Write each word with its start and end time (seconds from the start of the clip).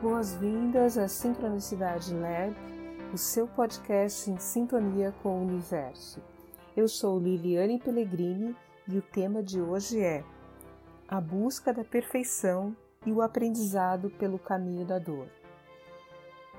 Boas-vindas 0.00 0.96
à 0.96 1.08
Sincronicidade 1.08 2.14
Lab, 2.14 2.54
o 3.12 3.18
seu 3.18 3.48
podcast 3.48 4.30
em 4.30 4.38
sintonia 4.38 5.12
com 5.24 5.30
o 5.30 5.42
universo. 5.42 6.22
Eu 6.76 6.86
sou 6.86 7.18
Liliane 7.18 7.80
Pellegrini 7.80 8.54
e 8.86 8.96
o 8.96 9.02
tema 9.02 9.42
de 9.42 9.60
hoje 9.60 10.00
é 10.00 10.22
a 11.08 11.20
busca 11.20 11.72
da 11.72 11.82
perfeição 11.82 12.76
e 13.04 13.10
o 13.10 13.20
aprendizado 13.20 14.08
pelo 14.08 14.38
caminho 14.38 14.86
da 14.86 15.00
dor. 15.00 15.26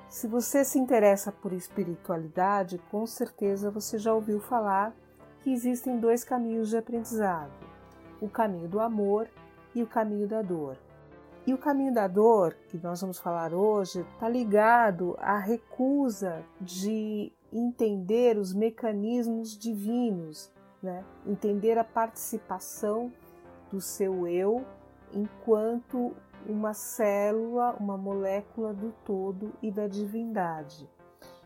Se 0.09 0.27
você 0.27 0.65
se 0.65 0.77
interessa 0.77 1.31
por 1.31 1.53
espiritualidade, 1.53 2.77
com 2.91 3.07
certeza 3.07 3.71
você 3.71 3.97
já 3.97 4.13
ouviu 4.13 4.41
falar 4.41 4.93
que 5.43 5.53
existem 5.53 5.97
dois 5.97 6.25
caminhos 6.25 6.67
de 6.67 6.75
aprendizado: 6.75 7.53
o 8.19 8.27
caminho 8.27 8.67
do 8.67 8.81
amor 8.81 9.29
e 9.73 9.81
o 9.81 9.87
caminho 9.87 10.27
da 10.27 10.41
dor. 10.41 10.75
E 11.49 11.53
o 11.53 11.57
caminho 11.57 11.91
da 11.91 12.07
dor, 12.07 12.55
que 12.67 12.77
nós 12.77 13.01
vamos 13.01 13.17
falar 13.17 13.55
hoje, 13.55 14.01
está 14.01 14.29
ligado 14.29 15.15
à 15.17 15.39
recusa 15.39 16.45
de 16.61 17.33
entender 17.51 18.37
os 18.37 18.53
mecanismos 18.53 19.57
divinos, 19.57 20.53
né? 20.79 21.03
entender 21.25 21.75
a 21.79 21.83
participação 21.83 23.11
do 23.71 23.81
seu 23.81 24.27
eu 24.27 24.63
enquanto 25.11 26.15
uma 26.45 26.75
célula, 26.75 27.75
uma 27.79 27.97
molécula 27.97 28.71
do 28.71 28.93
todo 29.03 29.51
e 29.59 29.71
da 29.71 29.87
divindade. 29.87 30.87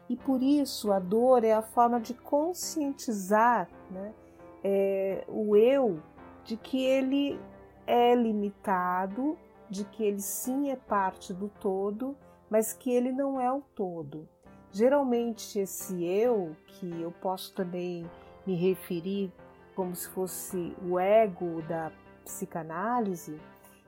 E 0.09 0.17
por 0.17 0.43
isso 0.43 0.91
a 0.91 0.99
dor 0.99 1.45
é 1.45 1.53
a 1.53 1.61
forma 1.61 2.01
de 2.01 2.13
conscientizar 2.13 3.69
né, 3.89 4.13
é, 4.61 5.23
o 5.29 5.55
eu 5.55 5.97
de 6.43 6.57
que 6.57 6.83
ele 6.83 7.39
é 7.87 8.13
limitado 8.13 9.37
de 9.69 9.83
que 9.85 10.03
ele 10.03 10.21
sim 10.21 10.69
é 10.69 10.75
parte 10.75 11.33
do 11.33 11.49
todo, 11.49 12.15
mas 12.49 12.73
que 12.73 12.91
ele 12.91 13.11
não 13.11 13.39
é 13.39 13.51
o 13.51 13.61
todo. 13.61 14.27
Geralmente, 14.71 15.59
esse 15.59 16.03
eu, 16.03 16.55
que 16.67 17.01
eu 17.01 17.11
posso 17.11 17.53
também 17.53 18.09
me 18.45 18.55
referir 18.55 19.31
como 19.75 19.95
se 19.95 20.07
fosse 20.09 20.75
o 20.87 20.99
ego 20.99 21.61
da 21.63 21.91
psicanálise, 22.23 23.39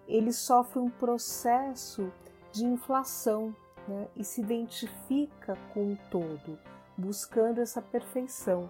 ele 0.07 0.31
sofre 0.31 0.79
um 0.79 0.89
processo 0.89 2.11
de 2.51 2.65
inflação 2.65 3.55
né? 3.87 4.07
e 4.15 4.23
se 4.23 4.41
identifica 4.41 5.57
com 5.73 5.93
o 5.93 5.97
todo, 6.09 6.57
buscando 6.97 7.61
essa 7.61 7.81
perfeição. 7.81 8.69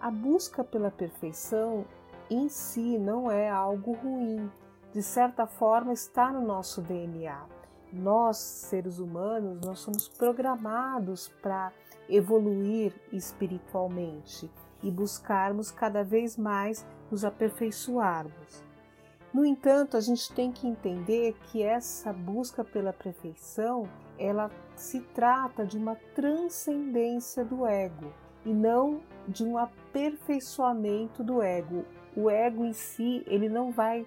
A 0.00 0.10
busca 0.10 0.64
pela 0.64 0.90
perfeição 0.90 1.84
em 2.30 2.48
si 2.48 2.98
não 2.98 3.30
é 3.30 3.48
algo 3.48 3.92
ruim, 3.92 4.50
de 4.94 5.02
certa 5.02 5.44
forma 5.44 5.92
está 5.92 6.30
no 6.30 6.40
nosso 6.40 6.80
DNA. 6.80 7.44
Nós, 7.92 8.36
seres 8.36 9.00
humanos, 9.00 9.60
nós 9.60 9.80
somos 9.80 10.08
programados 10.08 11.28
para 11.42 11.72
evoluir 12.08 12.94
espiritualmente 13.12 14.48
e 14.84 14.90
buscarmos 14.92 15.72
cada 15.72 16.04
vez 16.04 16.36
mais 16.36 16.86
nos 17.10 17.24
aperfeiçoarmos. 17.24 18.62
No 19.32 19.44
entanto, 19.44 19.96
a 19.96 20.00
gente 20.00 20.32
tem 20.32 20.52
que 20.52 20.68
entender 20.68 21.34
que 21.50 21.60
essa 21.60 22.12
busca 22.12 22.62
pela 22.62 22.92
perfeição, 22.92 23.88
ela 24.16 24.48
se 24.76 25.00
trata 25.00 25.66
de 25.66 25.76
uma 25.76 25.96
transcendência 26.14 27.44
do 27.44 27.66
ego 27.66 28.12
e 28.44 28.54
não 28.54 29.00
de 29.26 29.44
um 29.44 29.58
aperfeiçoamento 29.58 31.24
do 31.24 31.42
ego. 31.42 31.84
O 32.16 32.30
ego 32.30 32.64
em 32.64 32.72
si, 32.72 33.24
ele 33.26 33.48
não 33.48 33.72
vai 33.72 34.06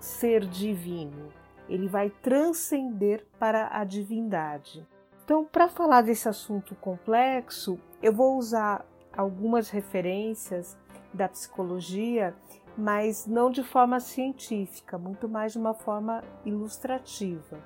ser 0.00 0.44
divino, 0.46 1.28
ele 1.68 1.88
vai 1.88 2.10
transcender 2.10 3.26
para 3.38 3.68
a 3.72 3.84
divindade. 3.84 4.86
Então, 5.24 5.44
para 5.44 5.68
falar 5.68 6.02
desse 6.02 6.28
assunto 6.28 6.74
complexo, 6.76 7.78
eu 8.02 8.12
vou 8.12 8.38
usar 8.38 8.84
algumas 9.14 9.68
referências 9.68 10.76
da 11.12 11.28
psicologia, 11.28 12.34
mas 12.76 13.26
não 13.26 13.50
de 13.50 13.62
forma 13.62 14.00
científica, 14.00 14.96
muito 14.96 15.28
mais 15.28 15.52
de 15.52 15.58
uma 15.58 15.74
forma 15.74 16.22
ilustrativa. 16.44 17.58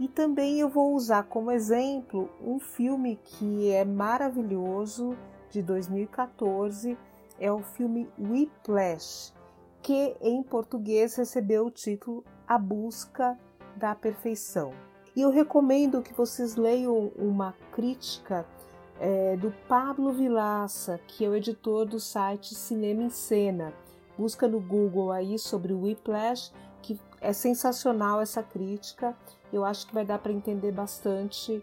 E 0.00 0.08
também 0.08 0.60
eu 0.60 0.68
vou 0.68 0.94
usar 0.94 1.24
como 1.24 1.50
exemplo 1.50 2.30
um 2.40 2.58
filme 2.58 3.16
que 3.22 3.70
é 3.70 3.84
maravilhoso 3.84 5.16
de 5.50 5.62
2014, 5.62 6.98
é 7.38 7.52
o 7.52 7.60
filme 7.60 8.08
Whiplash, 8.18 9.32
que 9.86 10.16
em 10.20 10.42
português 10.42 11.14
recebeu 11.14 11.66
o 11.66 11.70
título 11.70 12.24
A 12.44 12.58
Busca 12.58 13.38
da 13.76 13.94
Perfeição. 13.94 14.72
E 15.14 15.22
eu 15.22 15.30
recomendo 15.30 16.02
que 16.02 16.12
vocês 16.12 16.56
leiam 16.56 17.12
uma 17.16 17.54
crítica 17.70 18.44
é, 18.98 19.36
do 19.36 19.54
Pablo 19.68 20.12
Vilaça, 20.12 20.98
que 21.06 21.24
é 21.24 21.28
o 21.28 21.36
editor 21.36 21.86
do 21.86 22.00
site 22.00 22.52
Cinema 22.52 23.04
em 23.04 23.10
Cena. 23.10 23.72
Busca 24.18 24.48
no 24.48 24.58
Google 24.58 25.12
aí 25.12 25.38
sobre 25.38 25.72
o 25.72 25.82
Whiplash, 25.82 26.52
que 26.82 27.00
é 27.20 27.32
sensacional 27.32 28.20
essa 28.20 28.42
crítica. 28.42 29.16
Eu 29.52 29.64
acho 29.64 29.86
que 29.86 29.94
vai 29.94 30.04
dar 30.04 30.18
para 30.18 30.32
entender 30.32 30.72
bastante 30.72 31.62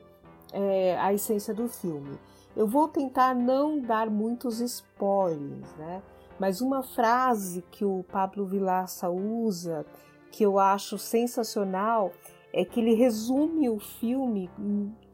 é, 0.53 0.97
a 0.97 1.13
essência 1.13 1.53
do 1.53 1.67
filme. 1.67 2.17
Eu 2.56 2.67
vou 2.67 2.88
tentar 2.88 3.35
não 3.35 3.81
dar 3.81 4.09
muitos 4.09 4.62
spoilers, 4.62 5.75
né? 5.75 6.01
Mas 6.39 6.61
uma 6.61 6.83
frase 6.83 7.63
que 7.71 7.85
o 7.85 8.03
Pablo 8.11 8.45
Vilaça 8.45 9.09
usa, 9.09 9.85
que 10.31 10.44
eu 10.44 10.59
acho 10.59 10.97
sensacional, 10.97 12.11
é 12.51 12.63
que 12.63 12.79
ele 12.79 12.94
resume 12.94 13.69
o 13.69 13.79
filme 13.79 14.49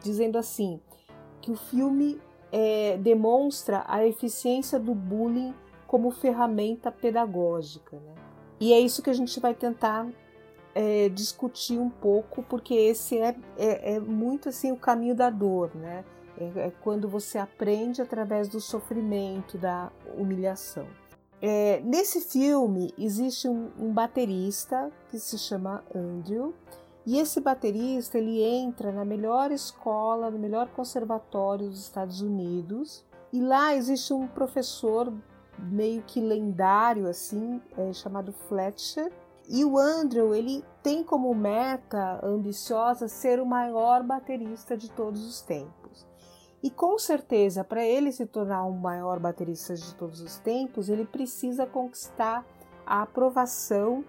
dizendo 0.01 0.37
assim: 0.37 0.79
que 1.41 1.51
o 1.51 1.55
filme 1.55 2.19
é, 2.51 2.97
demonstra 2.97 3.83
a 3.87 4.05
eficiência 4.05 4.79
do 4.79 4.93
bullying 4.93 5.53
como 5.87 6.11
ferramenta 6.11 6.91
pedagógica. 6.91 7.97
Né? 7.97 8.15
E 8.59 8.73
é 8.73 8.79
isso 8.79 9.01
que 9.01 9.09
a 9.09 9.13
gente 9.13 9.39
vai 9.39 9.53
tentar 9.53 10.07
é, 10.75 11.09
discutir 11.09 11.79
um 11.79 11.89
pouco, 11.89 12.43
porque 12.43 12.73
esse 12.73 13.17
é, 13.17 13.35
é, 13.57 13.95
é, 13.95 13.99
muito 13.99 14.49
assim 14.49 14.71
o 14.71 14.77
caminho 14.77 15.15
da 15.15 15.29
dor, 15.29 15.71
né? 15.75 16.03
É, 16.37 16.67
é 16.67 16.71
quando 16.81 17.09
você 17.09 17.37
aprende 17.37 18.01
através 18.01 18.47
do 18.47 18.59
sofrimento, 18.59 19.57
da 19.57 19.91
humilhação. 20.15 20.87
É, 21.41 21.81
nesse 21.85 22.19
filme 22.19 22.93
existe 22.97 23.47
um, 23.47 23.71
um, 23.79 23.93
baterista 23.93 24.91
que 25.09 25.17
se 25.17 25.37
chama 25.37 25.83
Andrew 25.95 26.53
e 27.05 27.17
esse 27.17 27.39
baterista 27.39 28.17
ele 28.17 28.43
entra 28.43 28.91
na 28.91 29.05
melhor 29.05 29.49
escola, 29.49 30.29
no 30.29 30.37
melhor 30.37 30.67
conservatório 30.69 31.69
dos 31.69 31.79
Estados 31.79 32.21
Unidos 32.21 33.05
e 33.31 33.39
lá 33.39 33.73
existe 33.73 34.13
um 34.13 34.27
professor 34.27 35.13
meio 35.57 36.01
que 36.03 36.19
lendário 36.19 37.07
assim 37.07 37.61
é, 37.77 37.93
chamado 37.93 38.33
Fletcher 38.33 39.09
e 39.47 39.63
o 39.63 39.77
Andrew 39.77 40.35
ele 40.35 40.63
tem 40.83 41.03
como 41.03 41.33
meta 41.33 42.19
ambiciosa 42.21 43.07
ser 43.07 43.39
o 43.39 43.45
maior 43.45 44.03
baterista 44.03 44.75
de 44.75 44.91
todos 44.91 45.25
os 45.25 45.41
tempos. 45.41 45.78
E 46.61 46.69
com 46.69 46.99
certeza, 46.99 47.63
para 47.63 47.85
ele 47.85 48.11
se 48.11 48.25
tornar 48.25 48.65
o 48.65 48.73
maior 48.73 49.19
baterista 49.19 49.75
de 49.75 49.95
todos 49.95 50.19
os 50.19 50.37
tempos, 50.39 50.89
ele 50.89 51.05
precisa 51.05 51.65
conquistar 51.65 52.45
a 52.85 53.01
aprovação 53.01 54.03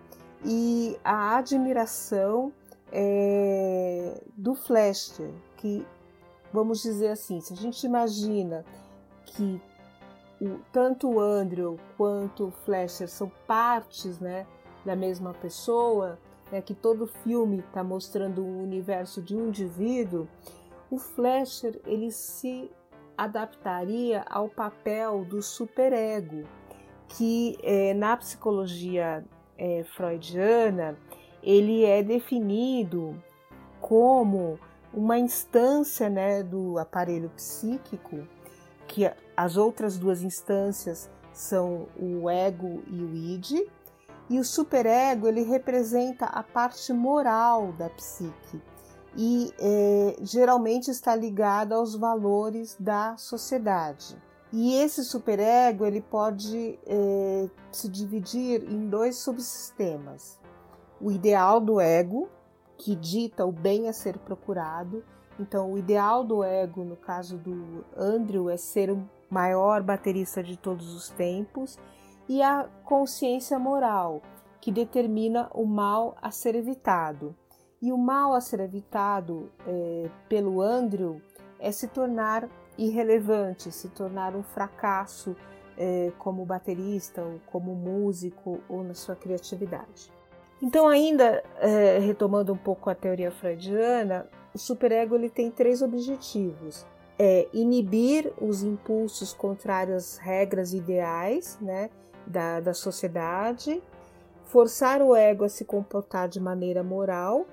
e 0.45 0.99
a 1.05 1.37
admiração 1.37 2.53
é, 2.91 4.21
do 4.37 4.55
Fleischer, 4.55 5.31
que 5.57 5.87
vamos 6.53 6.83
dizer 6.83 7.09
assim, 7.09 7.41
se 7.41 7.53
a 7.53 7.57
gente 7.57 7.85
imagina 7.85 8.65
que 9.27 9.61
o, 10.41 10.59
tanto 10.73 11.09
o 11.09 11.21
Andrew 11.21 11.79
quanto 11.97 12.47
o 12.47 12.51
Fleischer 12.51 13.09
são 13.09 13.31
partes 13.47 14.19
né, 14.19 14.47
da 14.85 14.97
mesma 14.97 15.33
pessoa, 15.35 16.19
né, 16.51 16.61
que 16.61 16.75
todo 16.75 17.07
filme 17.07 17.61
está 17.61 17.85
mostrando 17.85 18.43
o 18.43 18.63
universo 18.63 19.23
de 19.23 19.37
um 19.37 19.49
indivíduo, 19.49 20.27
o 20.91 20.99
Fleischer 20.99 21.81
ele 21.87 22.11
se 22.11 22.71
adaptaria 23.17 24.25
ao 24.29 24.49
papel 24.49 25.25
do 25.25 25.43
superego, 25.43 26.45
que 27.09 27.59
é, 27.63 27.95
na 27.95 28.17
psicologia 28.17 29.25
é, 29.57 29.85
freudiana 29.85 30.97
ele 31.43 31.85
é 31.85 32.03
definido 32.03 33.23
como 33.81 34.59
uma 34.93 35.19
instância 35.19 36.09
né, 36.09 36.43
do 36.43 36.79
aparelho 36.79 37.31
psíquico, 37.31 38.27
que 38.87 39.11
as 39.37 39.57
outras 39.57 39.97
duas 39.97 40.23
instâncias 40.23 41.09
são 41.33 41.87
o 41.97 42.29
ego 42.29 42.83
e 42.89 43.03
o 43.03 43.15
id, 43.15 43.67
e 44.29 44.39
o 44.39 44.45
superego 44.45 45.29
ele 45.29 45.43
representa 45.43 46.27
a 46.27 46.43
parte 46.43 46.93
moral 46.93 47.73
da 47.73 47.89
psique, 47.91 48.61
e 49.17 49.53
é, 49.59 50.17
geralmente 50.23 50.91
está 50.91 51.15
ligado 51.15 51.73
aos 51.73 51.95
valores 51.95 52.77
da 52.79 53.17
sociedade. 53.17 54.17
E 54.53 54.75
esse 54.75 55.05
superego 55.05 55.85
ele 55.85 56.01
pode 56.01 56.79
é, 56.87 57.49
se 57.71 57.89
dividir 57.89 58.69
em 58.69 58.89
dois 58.89 59.19
subsistemas: 59.19 60.39
o 61.01 61.11
ideal 61.11 61.61
do 61.61 61.81
ego, 61.81 62.29
que 62.77 62.97
dita 62.97 63.47
o 63.47 63.53
bem 63.53 63.89
a 63.89 63.93
ser 63.93 64.19
procurado. 64.19 65.05
Então, 65.39 65.73
o 65.73 65.79
ideal 65.79 66.23
do 66.23 66.45
ego, 66.45 66.85
no 66.85 66.97
caso 66.97 67.39
do 67.39 67.85
Andrew, 67.97 68.51
é 68.51 68.57
ser 68.57 68.91
o 68.91 69.09
maior 69.31 69.83
baterista 69.83 70.43
de 70.43 70.57
todos 70.57 70.93
os 70.93 71.09
tempos, 71.09 71.79
e 72.29 72.43
a 72.43 72.69
consciência 72.85 73.59
moral, 73.59 74.21
que 74.61 74.71
determina 74.71 75.49
o 75.55 75.65
mal 75.65 76.17
a 76.21 76.31
ser 76.31 76.55
evitado. 76.55 77.35
E 77.83 77.93
o 77.93 77.97
mal 77.97 78.35
a 78.35 78.41
ser 78.43 78.61
evitado 78.61 79.51
é, 79.67 80.11
pelo 80.29 80.61
Andrew 80.61 81.21
é 81.59 81.73
se 81.73 81.89
tornar 81.89 82.47
irrelevante, 82.77 83.73
se 83.73 83.89
tornar 83.89 84.37
um 84.37 84.43
fracasso 84.43 85.35
é, 85.79 86.13
como 86.19 86.45
baterista, 86.45 87.23
ou 87.23 87.41
como 87.47 87.75
músico, 87.75 88.61
ou 88.69 88.85
na 88.85 88.95
sua 88.95 89.17
criatividade. 89.17 90.13
Então, 90.63 90.87
ainda 90.87 91.43
é, 91.57 91.99
retomando 91.99 92.53
um 92.53 92.57
pouco 92.57 92.91
a 92.91 92.95
teoria 92.95 93.31
freudiana, 93.31 94.27
o 94.55 94.59
superego 94.59 95.15
ele 95.15 95.31
tem 95.31 95.51
três 95.51 95.81
objetivos: 95.81 96.87
é 97.19 97.49
inibir 97.51 98.31
os 98.39 98.63
impulsos 98.63 99.33
contrários 99.33 99.97
às 99.97 100.19
regras 100.19 100.75
ideais 100.75 101.59
né, 101.63 101.89
da, 102.27 102.61
da 102.61 102.75
sociedade, 102.75 103.83
forçar 104.45 105.01
o 105.01 105.17
ego 105.17 105.45
a 105.45 105.49
se 105.49 105.65
comportar 105.65 106.29
de 106.29 106.39
maneira 106.39 106.83
moral 106.83 107.47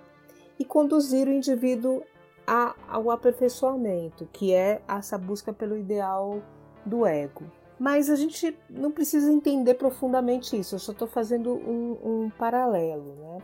e 0.60 0.66
conduzir 0.66 1.28
o 1.28 1.32
indivíduo 1.32 2.04
a, 2.46 2.76
ao 2.88 3.12
aperfeiçoamento, 3.12 4.28
que 4.32 4.54
é 4.54 4.82
essa 4.88 5.18
busca 5.18 5.52
pelo 5.52 5.78
ideal 5.78 6.42
do 6.86 7.06
ego. 7.06 7.44
Mas 7.80 8.10
a 8.10 8.16
gente 8.16 8.58
não 8.70 8.92
precisa 8.92 9.32
entender 9.32 9.76
profundamente 9.76 10.58
isso, 10.58 10.76
eu 10.76 10.80
só 10.80 10.92
estou 10.92 11.08
fazendo 11.08 11.54
um, 11.54 12.26
um 12.26 12.30
paralelo. 12.30 13.16
Né? 13.16 13.38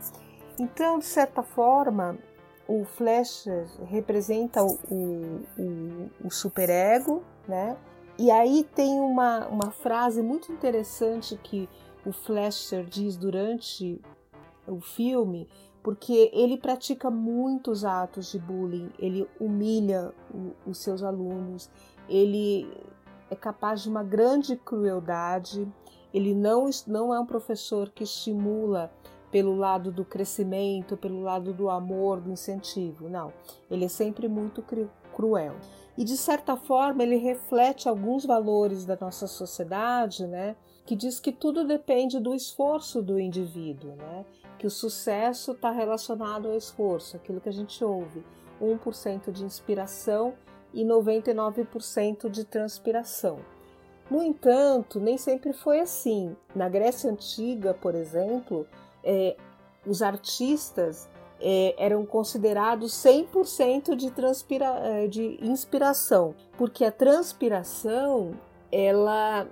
Então, 0.58 0.98
de 0.98 1.04
certa 1.04 1.42
forma, 1.42 2.18
o 2.66 2.84
Fleischer 2.84 3.66
representa 3.84 4.62
o, 4.64 4.78
o, 5.58 6.10
o 6.24 6.30
superego, 6.30 7.22
né? 7.46 7.76
E 8.16 8.30
aí 8.30 8.66
tem 8.74 9.00
uma, 9.00 9.46
uma 9.48 9.70
frase 9.70 10.22
muito 10.22 10.52
interessante 10.52 11.38
que 11.42 11.68
o 12.06 12.12
Fleischer 12.12 12.84
diz 12.84 13.16
durante 13.16 14.00
o 14.66 14.80
filme, 14.80 15.48
porque 15.84 16.30
ele 16.32 16.56
pratica 16.56 17.10
muitos 17.10 17.84
atos 17.84 18.32
de 18.32 18.38
bullying, 18.38 18.90
ele 18.98 19.28
humilha 19.38 20.14
o, 20.32 20.70
os 20.70 20.78
seus 20.78 21.02
alunos, 21.02 21.70
ele 22.08 22.66
é 23.30 23.36
capaz 23.36 23.82
de 23.82 23.90
uma 23.90 24.02
grande 24.02 24.56
crueldade, 24.56 25.70
ele 26.12 26.34
não, 26.34 26.70
não 26.86 27.12
é 27.12 27.20
um 27.20 27.26
professor 27.26 27.90
que 27.90 28.02
estimula 28.02 28.90
pelo 29.30 29.54
lado 29.54 29.92
do 29.92 30.06
crescimento, 30.06 30.96
pelo 30.96 31.20
lado 31.20 31.52
do 31.52 31.68
amor, 31.68 32.18
do 32.18 32.30
incentivo, 32.30 33.10
não. 33.10 33.30
Ele 33.70 33.84
é 33.84 33.88
sempre 33.88 34.26
muito 34.26 34.64
cruel. 35.12 35.54
E 35.98 36.04
de 36.04 36.16
certa 36.16 36.56
forma 36.56 37.02
ele 37.02 37.16
reflete 37.16 37.88
alguns 37.90 38.24
valores 38.24 38.86
da 38.86 38.96
nossa 38.98 39.26
sociedade, 39.26 40.26
né? 40.26 40.56
Que 40.86 40.96
diz 40.96 41.20
que 41.20 41.32
tudo 41.32 41.64
depende 41.64 42.18
do 42.18 42.34
esforço 42.34 43.02
do 43.02 43.18
indivíduo, 43.18 43.96
né? 43.96 44.24
Que 44.64 44.68
o 44.68 44.70
sucesso 44.70 45.52
está 45.52 45.70
relacionado 45.70 46.48
ao 46.48 46.56
esforço, 46.56 47.18
aquilo 47.18 47.38
que 47.38 47.50
a 47.50 47.52
gente 47.52 47.84
ouve, 47.84 48.24
1% 48.62 49.30
de 49.30 49.44
inspiração 49.44 50.32
e 50.72 50.82
99% 50.82 52.30
de 52.30 52.46
transpiração. 52.46 53.40
No 54.10 54.22
entanto, 54.22 54.98
nem 54.98 55.18
sempre 55.18 55.52
foi 55.52 55.80
assim. 55.80 56.34
Na 56.56 56.66
Grécia 56.66 57.10
Antiga, 57.10 57.74
por 57.74 57.94
exemplo, 57.94 58.66
é, 59.04 59.36
os 59.86 60.00
artistas 60.00 61.10
é, 61.38 61.74
eram 61.76 62.06
considerados 62.06 62.92
100% 62.92 63.94
de, 63.94 64.10
transpira, 64.12 64.78
é, 64.78 65.06
de 65.08 65.38
inspiração, 65.42 66.34
porque 66.56 66.86
a 66.86 66.90
transpiração 66.90 68.32
ela 68.72 69.46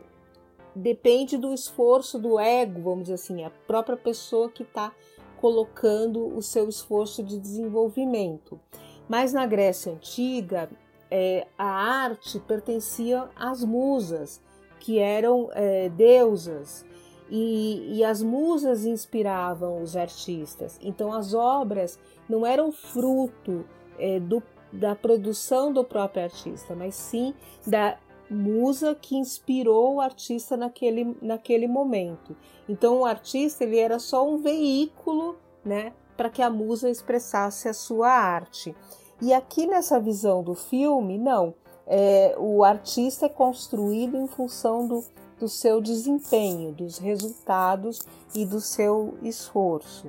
depende 0.75 1.37
do 1.37 1.53
esforço 1.53 2.19
do 2.19 2.39
ego, 2.39 2.83
vamos 2.83 3.05
dizer 3.05 3.15
assim, 3.15 3.45
a 3.45 3.51
própria 3.51 3.97
pessoa 3.97 4.49
que 4.49 4.63
está 4.63 4.93
colocando 5.41 6.37
o 6.37 6.41
seu 6.41 6.69
esforço 6.69 7.23
de 7.23 7.39
desenvolvimento. 7.39 8.61
Mas 9.09 9.33
na 9.33 9.45
Grécia 9.45 9.93
Antiga, 9.93 10.71
é, 11.11 11.47
a 11.59 11.67
arte 11.67 12.39
pertencia 12.41 13.29
às 13.37 13.65
musas, 13.65 14.41
que 14.79 14.99
eram 14.99 15.51
é, 15.53 15.89
deusas, 15.89 16.85
e, 17.29 17.97
e, 17.97 18.05
as 18.05 18.23
musas 18.23 18.85
inspiravam 18.85 19.83
os 19.83 19.97
artistas. 19.97 20.79
Então 20.83 21.13
as 21.13 21.33
obras 21.33 21.99
não 22.29 22.45
eram 22.45 22.71
fruto 22.71 23.65
é, 23.99 24.21
do, 24.21 24.43
da 24.71 24.95
produção 24.95 25.73
do 25.73 25.83
próprio 25.83 26.25
artista, 26.25 26.75
mas 26.75 26.95
sim 26.95 27.35
da 27.67 27.97
musa 28.33 28.95
que 28.95 29.17
inspirou 29.17 29.95
o 29.95 30.01
artista 30.01 30.57
naquele, 30.57 31.17
naquele 31.21 31.69
momento. 31.69 32.37
Então 32.69 33.01
o 33.01 33.05
artista 33.05 33.65
ele 33.65 33.79
era 33.79 33.99
só 33.99 34.27
um 34.27 34.39
veículo, 34.39 35.37
né, 35.65 35.93
para 36.17 36.31
que 36.31 36.43
a 36.43 36.51
musa 36.51 36.91
expressasse 36.91 37.69
a 37.69 37.75
sua 37.75 38.09
arte. 38.09 38.75
E 39.21 39.33
aqui 39.33 39.67
nessa 39.67 40.01
visão 40.01 40.43
do 40.43 40.55
filme, 40.55 41.19
não. 41.19 41.55
É, 41.87 42.35
o 42.39 42.65
artista 42.65 43.27
é 43.27 43.29
construído 43.29 44.17
em 44.17 44.27
função 44.27 44.87
do, 44.87 45.05
do 45.39 45.49
seu 45.49 45.81
desempenho, 45.81 46.73
dos 46.73 46.99
resultados 46.99 48.01
e 48.35 48.45
do 48.45 48.61
seu 48.61 49.15
esforço. 49.23 50.09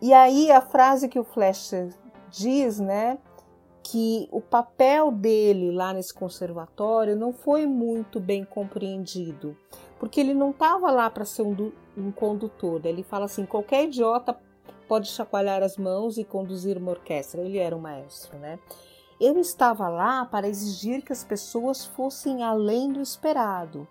E 0.00 0.12
aí 0.12 0.50
a 0.50 0.60
frase 0.60 1.08
que 1.08 1.18
o 1.18 1.24
Fleischer 1.24 1.92
diz, 2.30 2.78
né, 2.78 3.18
que 3.82 4.28
o 4.30 4.40
papel 4.40 5.10
dele 5.10 5.70
lá 5.70 5.92
nesse 5.92 6.12
conservatório 6.12 7.16
não 7.16 7.32
foi 7.32 7.66
muito 7.66 8.20
bem 8.20 8.44
compreendido, 8.44 9.56
porque 9.98 10.20
ele 10.20 10.34
não 10.34 10.50
estava 10.50 10.90
lá 10.90 11.08
para 11.08 11.24
ser 11.24 11.42
um, 11.42 11.72
um 11.96 12.10
condutor. 12.10 12.84
Ele 12.84 13.02
fala 13.02 13.24
assim: 13.24 13.46
qualquer 13.46 13.84
idiota 13.84 14.38
pode 14.88 15.08
chacoalhar 15.08 15.62
as 15.62 15.76
mãos 15.76 16.18
e 16.18 16.24
conduzir 16.24 16.78
uma 16.78 16.92
orquestra. 16.92 17.42
Ele 17.42 17.58
era 17.58 17.76
um 17.76 17.80
maestro, 17.80 18.38
né? 18.38 18.58
Eu 19.20 19.38
estava 19.38 19.88
lá 19.88 20.24
para 20.24 20.48
exigir 20.48 21.02
que 21.02 21.12
as 21.12 21.24
pessoas 21.24 21.84
fossem 21.84 22.42
além 22.42 22.92
do 22.92 23.00
esperado. 23.00 23.86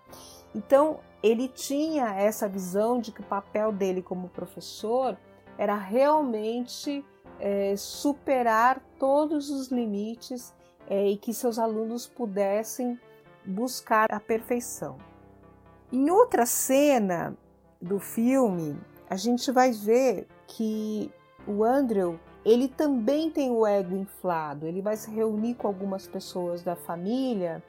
Então, 0.54 1.00
ele 1.22 1.48
tinha 1.48 2.14
essa 2.14 2.48
visão 2.48 2.98
de 2.98 3.12
que 3.12 3.20
o 3.20 3.24
papel 3.24 3.70
dele 3.70 4.00
como 4.00 4.28
professor 4.28 5.16
era 5.58 5.74
realmente 5.74 7.04
é, 7.38 7.74
superar 7.76 8.80
todos 8.98 9.50
os 9.50 9.68
limites 9.68 10.54
é, 10.88 11.08
e 11.08 11.16
que 11.16 11.32
seus 11.32 11.58
alunos 11.58 12.06
pudessem 12.06 12.98
buscar 13.44 14.12
a 14.12 14.20
perfeição. 14.20 14.96
Em 15.92 16.10
outra 16.10 16.44
cena 16.44 17.36
do 17.80 17.98
filme, 17.98 18.78
a 19.08 19.16
gente 19.16 19.50
vai 19.50 19.72
ver 19.72 20.26
que 20.46 21.10
o 21.46 21.64
Andrew 21.64 22.18
ele 22.44 22.68
também 22.68 23.30
tem 23.30 23.50
o 23.50 23.66
ego 23.66 23.96
inflado. 23.96 24.66
Ele 24.66 24.80
vai 24.80 24.96
se 24.96 25.10
reunir 25.10 25.54
com 25.54 25.66
algumas 25.66 26.06
pessoas 26.06 26.62
da 26.62 26.74
família 26.74 27.62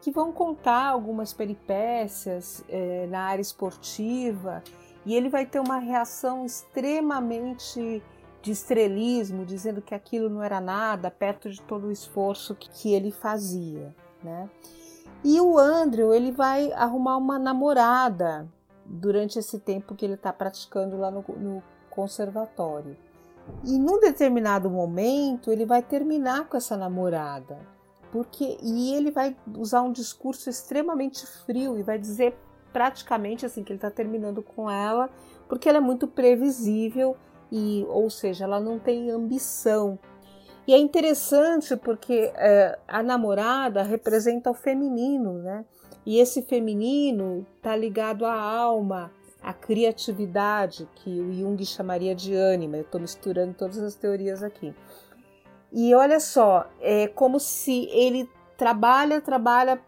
que 0.00 0.10
vão 0.10 0.32
contar 0.32 0.86
algumas 0.86 1.32
peripécias 1.32 2.64
é, 2.68 3.06
na 3.08 3.22
área 3.22 3.42
esportiva 3.42 4.62
e 5.04 5.14
ele 5.14 5.28
vai 5.28 5.44
ter 5.44 5.60
uma 5.60 5.78
reação 5.78 6.44
extremamente 6.44 8.02
de 8.46 8.52
estrelismo, 8.52 9.44
dizendo 9.44 9.82
que 9.82 9.92
aquilo 9.92 10.30
não 10.30 10.40
era 10.40 10.60
nada 10.60 11.10
perto 11.10 11.50
de 11.50 11.60
todo 11.62 11.88
o 11.88 11.90
esforço 11.90 12.54
que, 12.54 12.70
que 12.70 12.94
ele 12.94 13.10
fazia, 13.10 13.92
né? 14.22 14.48
E 15.24 15.40
o 15.40 15.58
Andrew 15.58 16.14
ele 16.14 16.30
vai 16.30 16.72
arrumar 16.72 17.16
uma 17.16 17.40
namorada 17.40 18.48
durante 18.84 19.36
esse 19.36 19.58
tempo 19.58 19.96
que 19.96 20.04
ele 20.04 20.14
está 20.14 20.32
praticando 20.32 20.96
lá 20.96 21.10
no, 21.10 21.24
no 21.36 21.60
conservatório. 21.90 22.96
E 23.64 23.76
num 23.80 23.98
determinado 23.98 24.70
momento 24.70 25.50
ele 25.50 25.66
vai 25.66 25.82
terminar 25.82 26.48
com 26.48 26.56
essa 26.56 26.76
namorada, 26.76 27.58
porque 28.12 28.58
e 28.62 28.94
ele 28.94 29.10
vai 29.10 29.36
usar 29.58 29.82
um 29.82 29.90
discurso 29.90 30.48
extremamente 30.48 31.26
frio 31.44 31.76
e 31.76 31.82
vai 31.82 31.98
dizer 31.98 32.38
praticamente 32.72 33.44
assim 33.44 33.64
que 33.64 33.72
ele 33.72 33.78
está 33.78 33.90
terminando 33.90 34.40
com 34.40 34.70
ela, 34.70 35.10
porque 35.48 35.68
ela 35.68 35.78
é 35.78 35.80
muito 35.80 36.06
previsível 36.06 37.16
e, 37.50 37.84
ou 37.88 38.08
seja, 38.10 38.44
ela 38.44 38.60
não 38.60 38.78
tem 38.78 39.10
ambição. 39.10 39.98
E 40.66 40.74
é 40.74 40.78
interessante 40.78 41.76
porque 41.76 42.32
é, 42.34 42.78
a 42.88 43.02
namorada 43.02 43.82
representa 43.82 44.50
o 44.50 44.54
feminino, 44.54 45.34
né? 45.34 45.64
E 46.04 46.18
esse 46.18 46.42
feminino 46.42 47.46
está 47.56 47.76
ligado 47.76 48.24
à 48.24 48.34
alma, 48.34 49.12
à 49.42 49.52
criatividade, 49.52 50.88
que 50.96 51.20
o 51.20 51.32
Jung 51.32 51.64
chamaria 51.64 52.14
de 52.14 52.34
ânima. 52.34 52.76
Eu 52.76 52.82
estou 52.82 53.00
misturando 53.00 53.54
todas 53.54 53.78
as 53.78 53.94
teorias 53.94 54.42
aqui. 54.42 54.74
E 55.72 55.94
olha 55.94 56.20
só, 56.20 56.68
é 56.80 57.08
como 57.08 57.38
se 57.38 57.88
ele 57.90 58.28
trabalha, 58.56 59.20
trabalha 59.20 59.80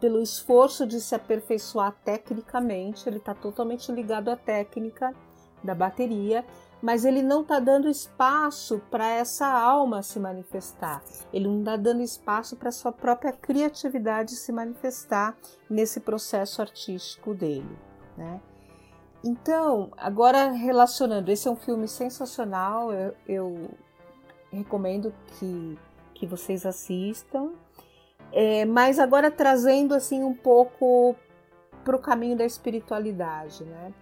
pelo 0.00 0.20
esforço 0.20 0.86
de 0.86 1.00
se 1.00 1.14
aperfeiçoar 1.14 1.94
tecnicamente, 2.04 3.08
ele 3.08 3.16
está 3.18 3.34
totalmente 3.34 3.90
ligado 3.90 4.28
à 4.30 4.36
técnica 4.36 5.14
da 5.62 5.74
bateria, 5.74 6.44
mas 6.84 7.06
ele 7.06 7.22
não 7.22 7.40
está 7.40 7.58
dando 7.58 7.88
espaço 7.88 8.78
para 8.90 9.08
essa 9.08 9.46
alma 9.46 10.02
se 10.02 10.20
manifestar. 10.20 11.02
Ele 11.32 11.48
não 11.48 11.60
está 11.60 11.76
dando 11.76 12.02
espaço 12.02 12.56
para 12.56 12.70
sua 12.70 12.92
própria 12.92 13.32
criatividade 13.32 14.32
se 14.32 14.52
manifestar 14.52 15.34
nesse 15.68 15.98
processo 15.98 16.60
artístico 16.60 17.32
dele, 17.32 17.78
né? 18.18 18.38
Então, 19.24 19.92
agora 19.96 20.50
relacionando, 20.50 21.32
esse 21.32 21.48
é 21.48 21.50
um 21.50 21.56
filme 21.56 21.88
sensacional, 21.88 22.92
eu, 22.92 23.14
eu 23.26 23.70
recomendo 24.52 25.10
que, 25.38 25.78
que 26.12 26.26
vocês 26.26 26.66
assistam, 26.66 27.52
é, 28.30 28.66
mas 28.66 28.98
agora 28.98 29.30
trazendo 29.30 29.94
assim 29.94 30.22
um 30.22 30.34
pouco 30.34 31.16
para 31.82 31.96
o 31.96 31.98
caminho 31.98 32.36
da 32.36 32.44
espiritualidade, 32.44 33.64
né? 33.64 33.94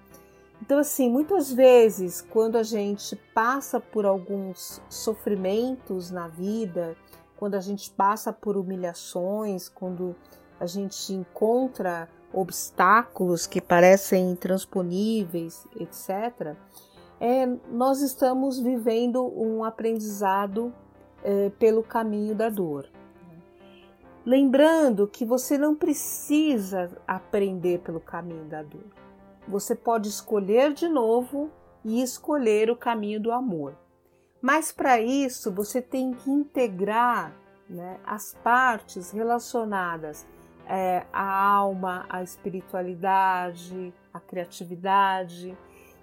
Então, 0.63 0.79
assim, 0.79 1.11
muitas 1.11 1.53
vezes, 1.53 2.21
quando 2.21 2.57
a 2.57 2.63
gente 2.63 3.17
passa 3.35 3.81
por 3.81 4.07
alguns 4.07 4.81
sofrimentos 4.89 6.09
na 6.09 6.29
vida, 6.29 6.97
quando 7.37 7.57
a 7.57 7.61
gente 7.61 7.91
passa 7.91 8.33
por 8.33 8.57
humilhações, 8.57 9.69
quando 9.69 10.15
a 10.61 10.67
gente 10.67 11.13
encontra 11.13 12.09
obstáculos 12.33 13.45
que 13.45 13.61
parecem 13.61 14.31
intransponíveis, 14.31 15.67
etc., 15.81 16.55
é, 17.19 17.45
nós 17.69 18.01
estamos 18.01 18.61
vivendo 18.61 19.21
um 19.37 19.65
aprendizado 19.65 20.73
é, 21.25 21.51
pelo 21.59 21.83
caminho 21.83 22.37
da 22.37 22.49
dor. 22.49 22.89
Lembrando 24.25 25.09
que 25.09 25.25
você 25.25 25.59
não 25.59 25.75
precisa 25.75 26.89
aprender 27.05 27.81
pelo 27.81 27.99
caminho 27.99 28.45
da 28.45 28.63
dor. 28.63 29.02
Você 29.47 29.75
pode 29.75 30.09
escolher 30.09 30.73
de 30.73 30.89
novo 30.89 31.51
e 31.85 32.03
escolher 32.03 32.71
o 32.71 32.77
caminho 32.77 33.21
do 33.21 33.33
amor. 33.33 33.77
Mas 34.41 34.73
para 34.73 35.01
isso 35.01 35.53
você 35.53 35.81
tem 35.81 36.15
que 36.15 36.31
integrar 36.31 37.33
né, 37.69 37.99
as 38.05 38.35
partes 38.43 39.11
relacionadas 39.11 40.27
é, 40.69 41.05
a 41.13 41.23
alma, 41.23 42.07
a 42.09 42.23
espiritualidade, 42.23 43.93
a 44.13 44.21
criatividade. 44.21 45.57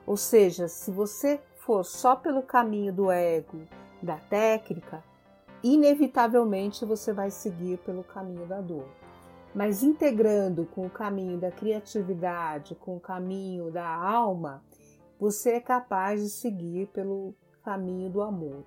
Ou 0.06 0.18
seja, 0.18 0.68
se 0.68 0.92
você 0.92 1.40
for 1.56 1.84
só 1.84 2.16
pelo 2.16 2.42
caminho 2.42 2.92
do 2.94 3.12
ego, 3.12 3.62
da 4.02 4.18
técnica, 4.18 5.04
inevitavelmente 5.64 6.86
você 6.86 7.12
vai 7.12 7.32
seguir 7.32 7.78
pelo 7.80 8.04
caminho 8.04 8.46
da 8.46 8.62
dor. 8.62 8.88
Mas 9.60 9.84
integrando 9.84 10.66
com 10.68 10.86
o 10.86 10.90
caminho 10.90 11.38
da 11.38 11.52
criatividade, 11.52 12.76
com 12.76 12.96
o 12.96 13.00
caminho 13.02 13.70
da 13.70 13.86
alma, 13.86 14.64
você 15.20 15.56
é 15.56 15.60
capaz 15.60 16.24
de 16.24 16.30
seguir 16.30 16.88
pelo 16.94 17.36
caminho 17.62 18.10
do 18.10 18.22
amor. 18.22 18.64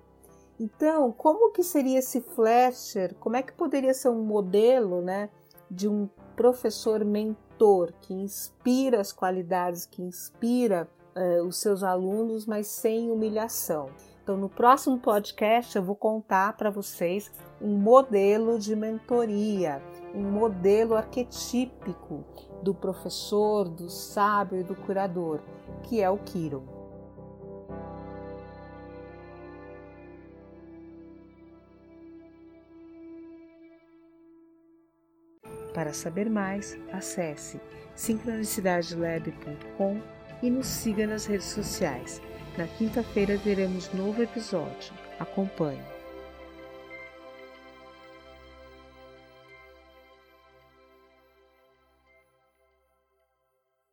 Então, 0.59 1.11
como 1.11 1.51
que 1.51 1.63
seria 1.63 1.97
esse 1.97 2.21
Fletcher? 2.21 3.15
Como 3.15 3.35
é 3.35 3.41
que 3.41 3.53
poderia 3.53 3.91
ser 3.91 4.09
um 4.09 4.23
modelo, 4.23 5.01
né? 5.01 5.31
de 5.67 5.87
um 5.87 6.07
professor 6.35 7.03
mentor 7.03 7.91
que 8.01 8.13
inspira 8.13 9.01
as 9.01 9.11
qualidades, 9.11 9.87
que 9.87 10.03
inspira 10.03 10.87
uh, 11.15 11.43
os 11.43 11.59
seus 11.59 11.81
alunos, 11.81 12.45
mas 12.45 12.67
sem 12.67 13.09
humilhação. 13.09 13.89
Então, 14.21 14.37
no 14.37 14.47
próximo 14.47 14.99
podcast, 14.99 15.75
eu 15.75 15.83
vou 15.83 15.95
contar 15.95 16.55
para 16.55 16.69
vocês 16.69 17.31
um 17.59 17.75
modelo 17.75 18.59
de 18.59 18.75
mentoria, 18.75 19.81
um 20.13 20.21
modelo 20.21 20.95
arquetípico 20.95 22.23
do 22.61 22.73
professor, 22.73 23.67
do 23.67 23.89
sábio 23.89 24.59
e 24.59 24.63
do 24.63 24.75
curador, 24.75 25.41
que 25.83 26.01
é 26.01 26.09
o 26.09 26.17
Kiro. 26.19 26.63
Para 35.73 35.91
saber 35.91 36.29
mais, 36.29 36.77
acesse 36.91 37.59
sincronicidadelab.com 37.95 39.99
e 40.41 40.49
nos 40.49 40.67
siga 40.67 41.07
nas 41.07 41.25
redes 41.25 41.47
sociais. 41.47 42.21
Na 42.57 42.67
quinta-feira 42.67 43.37
teremos 43.39 43.91
novo 43.93 44.21
episódio. 44.21 44.93
Acompanhe. 45.19 45.81